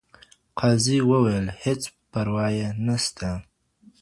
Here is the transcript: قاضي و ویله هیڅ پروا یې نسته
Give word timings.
قاضي 0.59 0.97
و 1.09 1.11
ویله 1.23 1.51
هیڅ 1.63 1.81
پروا 2.11 2.45
یې 2.57 2.67
نسته 2.85 3.29